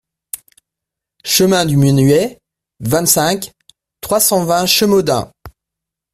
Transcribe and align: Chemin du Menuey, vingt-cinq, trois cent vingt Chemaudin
Chemin 1.23 1.63
du 1.63 1.77
Menuey, 1.77 2.39
vingt-cinq, 2.79 3.51
trois 4.01 4.19
cent 4.19 4.43
vingt 4.45 4.65
Chemaudin 4.65 5.31